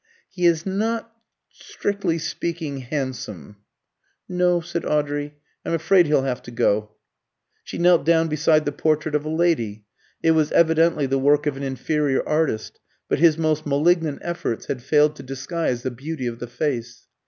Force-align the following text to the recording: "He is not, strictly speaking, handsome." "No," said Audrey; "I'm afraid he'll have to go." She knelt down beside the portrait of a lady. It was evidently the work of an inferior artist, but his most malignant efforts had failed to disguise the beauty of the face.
"He 0.31 0.47
is 0.47 0.65
not, 0.65 1.15
strictly 1.51 2.17
speaking, 2.17 2.79
handsome." 2.79 3.57
"No," 4.27 4.59
said 4.59 4.83
Audrey; 4.83 5.35
"I'm 5.63 5.75
afraid 5.75 6.07
he'll 6.07 6.23
have 6.23 6.41
to 6.41 6.49
go." 6.49 6.95
She 7.63 7.77
knelt 7.77 8.03
down 8.03 8.27
beside 8.27 8.65
the 8.65 8.71
portrait 8.71 9.13
of 9.13 9.25
a 9.25 9.29
lady. 9.29 9.85
It 10.23 10.31
was 10.31 10.51
evidently 10.53 11.05
the 11.05 11.19
work 11.19 11.45
of 11.45 11.55
an 11.55 11.61
inferior 11.61 12.27
artist, 12.27 12.79
but 13.09 13.19
his 13.19 13.37
most 13.37 13.67
malignant 13.67 14.17
efforts 14.23 14.65
had 14.65 14.81
failed 14.81 15.15
to 15.17 15.21
disguise 15.21 15.83
the 15.83 15.91
beauty 15.91 16.25
of 16.25 16.39
the 16.39 16.47
face. 16.47 17.05